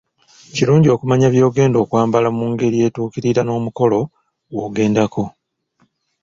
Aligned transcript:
Kirungi 0.53 0.87
okumanya 0.95 1.27
bw'ogenda 1.33 1.77
okwambala 1.83 2.29
mu 2.37 2.45
ngeri 2.51 2.77
etuukira 2.87 3.41
n'omukolo 3.43 3.99
gw'ogendako. 4.51 5.23